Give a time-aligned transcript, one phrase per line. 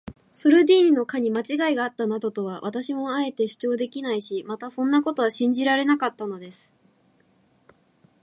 [0.33, 6.73] ソルディーニの課にまちがいがあったなどとは、私もあえて主張できないし、またそんなことは信じられなかったのです。